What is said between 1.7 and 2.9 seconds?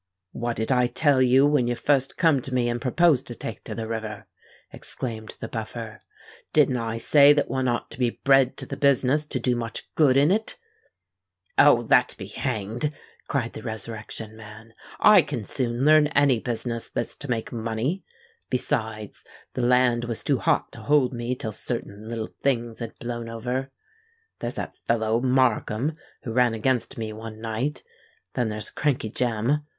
fust come to me and